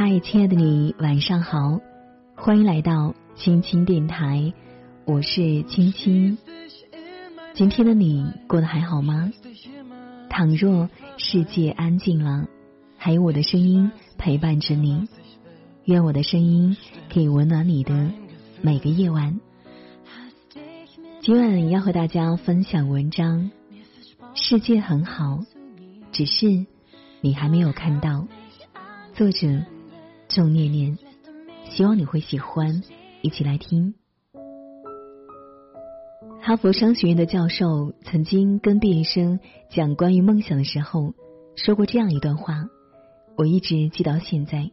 [0.00, 1.80] 嗨，亲爱的你，晚上好，
[2.36, 4.52] 欢迎来到青青电台，
[5.04, 6.38] 我是青青。
[7.52, 9.32] 今天的你过得还好吗？
[10.30, 12.46] 倘若世界安静了，
[12.96, 15.08] 还有我的声音陪伴着你，
[15.82, 16.76] 愿我的声音
[17.12, 18.12] 可以温暖你的
[18.62, 19.40] 每个夜晚。
[21.22, 23.50] 今晚要和大家分享文章，
[24.36, 25.40] 世界很好，
[26.12, 26.66] 只是
[27.20, 28.28] 你还没有看到。
[29.12, 29.60] 作者。
[30.28, 30.98] 郑念念，
[31.70, 32.82] 希望你会喜欢，
[33.22, 33.94] 一起来听。
[36.42, 41.14] 哈佛商学院的教授曾经跟毕业生讲关于梦想的时候，
[41.56, 42.68] 说过这样一段话，
[43.38, 44.70] 我一直记到现在。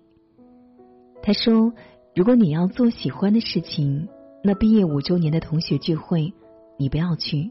[1.23, 1.73] 他说
[2.14, 4.09] ：“如果你要做喜欢的事情，
[4.44, 6.34] 那毕业五周年的同学聚会，
[6.78, 7.50] 你不要去，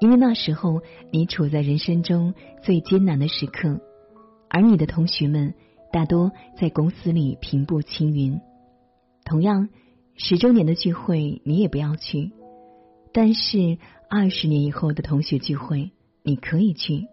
[0.00, 3.80] 因为那时候你处在人生中最艰难的时刻，
[4.50, 5.54] 而你的同学们。”
[5.96, 6.30] 大多
[6.60, 8.38] 在公司里平步青云。
[9.24, 9.70] 同样，
[10.14, 12.32] 十周年的聚会你也不要去，
[13.14, 13.78] 但是
[14.10, 17.06] 二十年以后的同学聚会你可以去。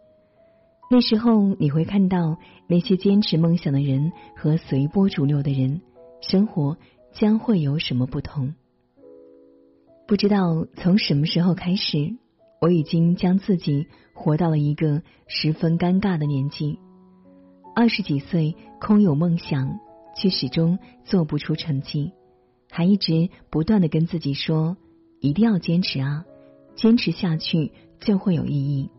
[0.92, 5.80] 那时候你会看到那些坚持梦想的人和随波逐流的人，
[6.20, 6.76] 生活
[7.14, 8.54] 将会有什么不同？
[10.10, 12.18] 不知道从什么时候开始，
[12.60, 16.80] 我已经将自己活到了一个十分尴尬的年纪。
[17.76, 19.80] 二十几岁，空有梦想，
[20.16, 22.12] 却始终做不出成绩，
[22.70, 24.78] 还一直不断的跟自己说，
[25.20, 26.24] 一定要坚持啊，
[26.76, 28.92] 坚持下去就会有意义。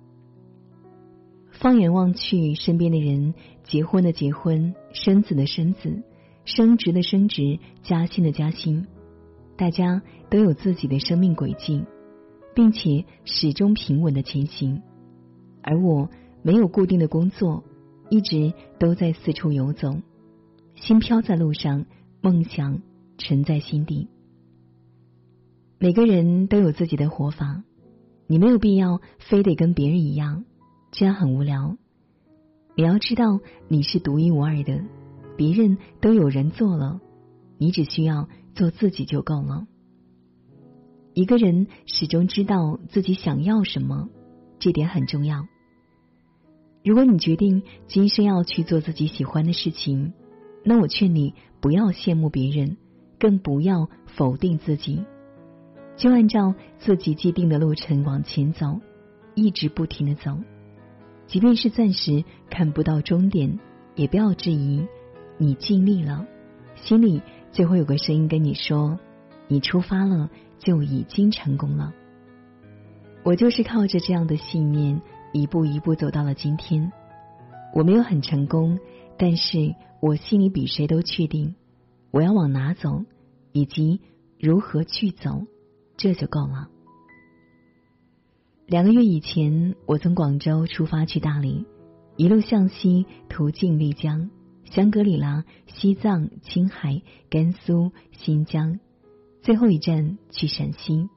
[1.53, 6.03] 放眼望去，身边的人，结婚的结婚，生子的生子，
[6.45, 8.89] 升职的升职，加薪的加薪，
[9.57, 11.85] 大家都有自己的生命轨迹，
[12.57, 14.83] 并且始终平稳的前行，
[15.63, 16.11] 而我
[16.43, 17.63] 没有固定的工作。
[18.15, 19.97] 一直都在四处游走，
[20.77, 21.85] 心飘在路上，
[22.21, 22.81] 梦想
[23.19, 24.09] 沉在心底。
[25.81, 27.65] 每个人都有自己的活法，
[28.29, 30.45] 你没有必要非得跟别人一样，
[30.93, 31.77] 这样很无聊。
[32.77, 34.85] 你要知道你是独一无二的，
[35.37, 37.01] 别人都有人做了，
[37.59, 39.67] 你只需要做自己就够了。
[41.15, 44.09] 一个人始终知道自己想要什么，
[44.61, 45.49] 这点很重要。
[46.85, 50.13] 如果你决定今生要去做自己喜欢的事情，
[50.63, 52.77] 那我劝你不要羡慕别人，
[53.19, 55.03] 更不要否定自己，
[55.97, 58.81] 就按照自己既定的路程往前走，
[59.35, 60.37] 一直不停的走，
[61.27, 63.59] 即便是暂时看不到终点，
[63.95, 64.87] 也不要质疑，
[65.39, 66.27] 你尽力了，
[66.77, 68.99] 心里就会有个声音跟你说，
[69.49, 70.29] 你出发了
[70.59, 71.95] 就已经成功了。
[73.23, 75.01] 我就是靠着这样的信念。
[75.35, 76.93] 一步一步走到了今天，
[77.75, 78.79] 我没有很成功，
[79.19, 81.57] 但是我心里比谁都确定，
[82.13, 83.05] 我要往哪走，
[83.51, 84.01] 以及
[84.39, 85.45] 如何去走，
[85.97, 86.69] 这就够了。
[88.67, 91.67] 两个月以前，我从广州出发去大理，
[92.17, 94.31] 一路向西，途径丽江、
[94.63, 98.79] 香格里拉、西藏、青海、甘肃、新疆，
[99.43, 101.09] 最后一站去陕西。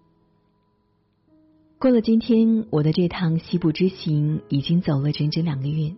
[1.80, 5.94] 过了今天，我的这趟西部之行已经走了整整两个月。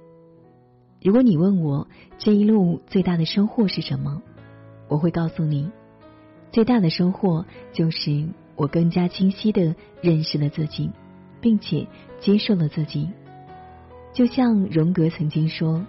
[1.02, 4.22] 如果你问我这一路最大的收获是什么，
[4.90, 5.72] 我会告诉你，
[6.52, 10.90] 最大的收获就是我更加清晰的认识了自己，
[11.40, 11.88] 并且
[12.20, 13.08] 接受了自己。
[14.12, 15.86] 就像荣格曾经说，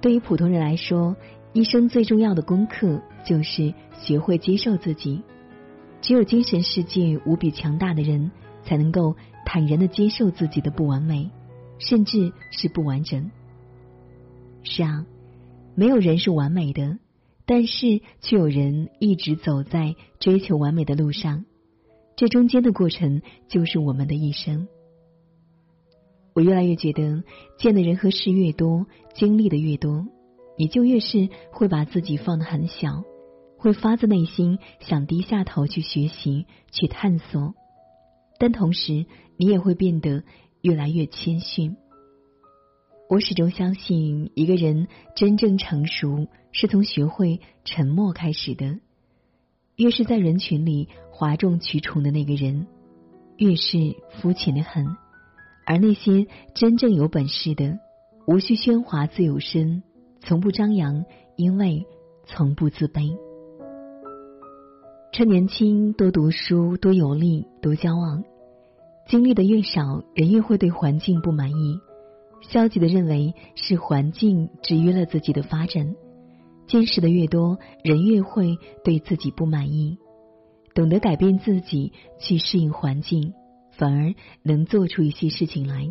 [0.00, 1.14] 对于普通人来说，
[1.52, 5.20] 一生最重要的功课就是学会接受自己。
[6.00, 8.30] 只有精神世界无比强大的人。
[8.62, 11.30] 才能够坦然的接受自己的不完美，
[11.78, 13.30] 甚至是不完整。
[14.62, 15.06] 是啊，
[15.74, 16.98] 没有人是完美的，
[17.46, 21.44] 但是却有人一直走在追求完美的路上。
[22.16, 24.68] 这中间的过程就是我们的一生。
[26.34, 27.24] 我越来越觉得，
[27.58, 30.06] 见的人和事越多，经历的越多，
[30.58, 33.02] 你就越是会把自己放得很小，
[33.56, 37.54] 会发自内心想低下头去学习，去探索。
[38.40, 39.04] 但同时，
[39.36, 40.24] 你也会变得
[40.62, 41.76] 越来越谦逊。
[43.10, 48.78] 我始终相信，一个人真正成熟，是从学会沉默开始的。
[49.76, 52.66] 越是在人群里哗众取宠的那个人，
[53.36, 54.86] 越是肤浅的很；
[55.66, 57.78] 而那些真正有本事的，
[58.26, 59.82] 无需喧哗自有身，
[60.20, 61.04] 从不张扬，
[61.36, 61.84] 因为
[62.24, 63.14] 从不自卑。
[65.12, 68.22] 趁年轻，多读书，多游历，多交往。
[69.10, 71.80] 经历的越少，人越会对环境不满意，
[72.42, 75.96] 消极的认为是环境制约了自己的发展，
[76.68, 79.98] 见识的越多，人越会对自己不满意。
[80.76, 83.34] 懂得改变自己，去适应环境，
[83.72, 84.14] 反而
[84.44, 85.90] 能做出一些事情来。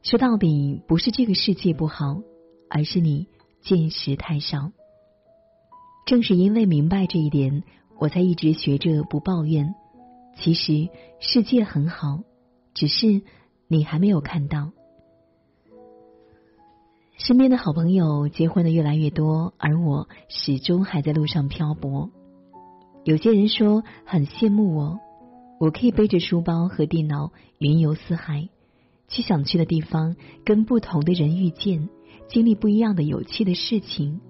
[0.00, 2.22] 说到底，不是这个世界不好，
[2.70, 3.26] 而是你
[3.60, 4.72] 见识太少。
[6.06, 7.62] 正是因为明白这一点，
[7.98, 9.74] 我才一直学着不抱怨。
[10.36, 10.88] 其实
[11.20, 12.22] 世界很好，
[12.74, 13.22] 只是
[13.68, 14.72] 你还没有看到。
[17.16, 22.10] 身边的好朋友结婚的越来越多，而我始终还在路上漂泊。
[23.04, 24.98] 有些人说很羡慕我，
[25.60, 28.48] 我可以背着书包和电脑云游四海，
[29.08, 31.88] 去想去的地方，跟不同的人遇见，
[32.28, 34.20] 经历不一样的有趣的事情。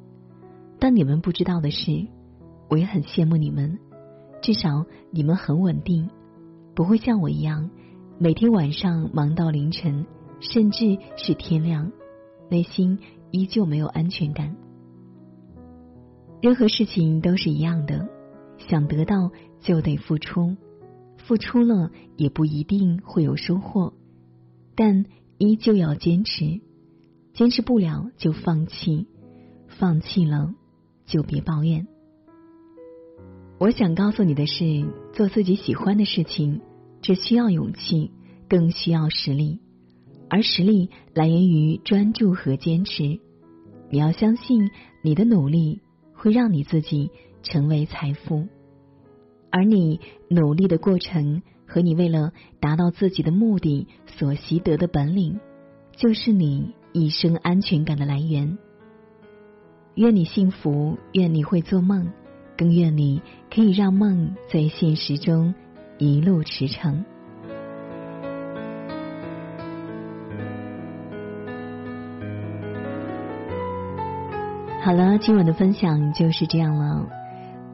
[0.78, 2.06] 但你们不知道的是，
[2.68, 3.78] 我也很羡慕你们，
[4.44, 6.10] 至少你们很稳定，
[6.74, 7.70] 不会像我一样
[8.18, 10.04] 每天晚上忙到凌晨，
[10.38, 11.90] 甚至是天亮，
[12.50, 12.98] 内心
[13.30, 14.54] 依旧没有安全感。
[16.42, 18.06] 任何事情都是一样的。
[18.58, 19.30] 想得到
[19.60, 20.54] 就得付出，
[21.16, 23.94] 付出了也不一定会有收获，
[24.74, 25.06] 但
[25.38, 26.60] 依旧要坚持。
[27.32, 29.06] 坚持不了就放弃，
[29.68, 30.52] 放弃了
[31.06, 31.86] 就别抱怨。
[33.64, 34.84] 我想告诉你的是，
[35.14, 36.60] 做自己喜欢的事情，
[37.00, 38.10] 这需要勇气，
[38.46, 39.58] 更需要实力，
[40.28, 43.18] 而实力来源于专注和坚持。
[43.88, 44.70] 你要相信，
[45.02, 45.80] 你的努力
[46.12, 47.10] 会让你自己。
[47.42, 48.48] 成为财富，
[49.50, 55.40] 而你努力的过程和你为了达到自己的目的所习得的本领，
[55.94, 58.56] 就是你一生安全感的来源。
[59.94, 62.12] 愿你幸福，愿你会做梦，
[62.56, 63.20] 更愿你
[63.52, 65.54] 可以让梦在现实中
[65.98, 67.04] 一路驰骋。
[74.82, 77.08] 好了，今晚的分享就是这样了。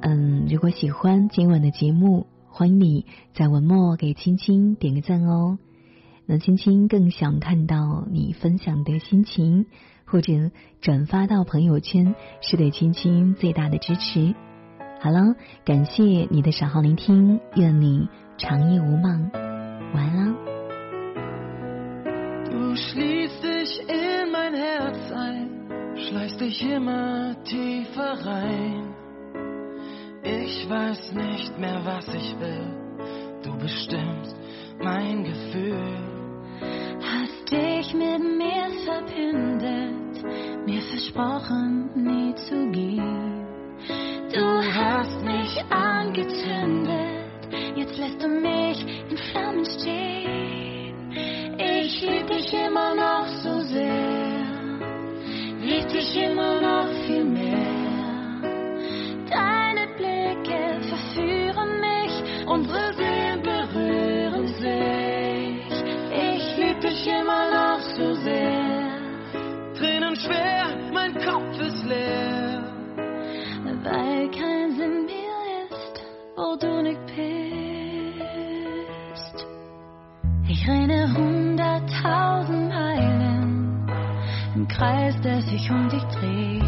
[0.00, 3.04] 嗯，如果喜欢今晚的节目，欢迎你
[3.34, 5.58] 在文末给青青点个赞哦。
[6.24, 9.66] 那青青更想看到你分享的心情，
[10.04, 14.36] 或者转发到朋友圈，是对青青最大的支持。
[14.99, 18.07] 好了，感谢你的守候聆听，愿你
[18.37, 19.31] 长夜无梦，
[19.93, 20.35] 晚安啦。
[30.27, 32.65] Ich weiß nicht mehr, was ich will.
[33.43, 34.35] Du bestimmst
[34.83, 35.77] mein Gefühl.
[36.99, 40.23] Hast dich mit mir verbündet,
[40.65, 43.38] mir versprochen, nie zu gehen.
[45.00, 51.10] Du hast mich angezündet, jetzt lässt du mich in Flammen stehen.
[51.56, 54.44] Ich lieb dich immer noch so sehr,
[55.58, 57.80] lieb dich immer noch viel mehr.
[62.46, 65.82] Unsere Seelen berühren sich.
[66.12, 68.98] Ich lieb dich immer noch so sehr.
[69.78, 72.19] Tränen schwer, mein Kopf ist leer.
[82.02, 83.88] Hunderttausend Meilen
[84.54, 86.62] im Kreis, der sich um dich dreht.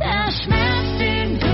[0.00, 1.47] Der Schmerz, den wir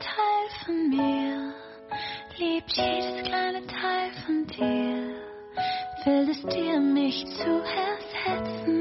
[0.00, 1.52] Teil von mir,
[2.38, 5.14] liebt jedes kleine Teil von dir.
[6.02, 8.79] Fällt es dir, mich zu ersetzen.